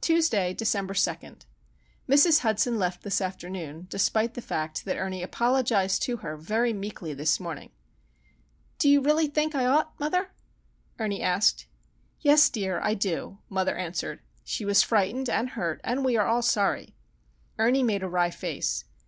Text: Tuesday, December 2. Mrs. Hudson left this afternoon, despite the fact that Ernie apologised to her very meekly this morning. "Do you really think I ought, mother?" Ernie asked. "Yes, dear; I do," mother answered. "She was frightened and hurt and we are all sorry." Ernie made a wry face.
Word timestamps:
Tuesday, 0.00 0.54
December 0.54 0.94
2. 0.94 1.38
Mrs. 2.08 2.38
Hudson 2.42 2.78
left 2.78 3.02
this 3.02 3.20
afternoon, 3.20 3.88
despite 3.90 4.34
the 4.34 4.40
fact 4.40 4.84
that 4.84 4.96
Ernie 4.96 5.24
apologised 5.24 6.02
to 6.04 6.18
her 6.18 6.36
very 6.36 6.72
meekly 6.72 7.14
this 7.14 7.40
morning. 7.40 7.72
"Do 8.78 8.88
you 8.88 9.00
really 9.02 9.26
think 9.26 9.56
I 9.56 9.66
ought, 9.66 9.98
mother?" 9.98 10.30
Ernie 11.00 11.20
asked. 11.20 11.66
"Yes, 12.20 12.48
dear; 12.48 12.78
I 12.84 12.94
do," 12.94 13.38
mother 13.48 13.74
answered. 13.76 14.20
"She 14.44 14.64
was 14.64 14.84
frightened 14.84 15.28
and 15.28 15.50
hurt 15.50 15.80
and 15.82 16.04
we 16.04 16.16
are 16.16 16.28
all 16.28 16.42
sorry." 16.42 16.94
Ernie 17.58 17.82
made 17.82 18.04
a 18.04 18.08
wry 18.08 18.30
face. 18.30 18.84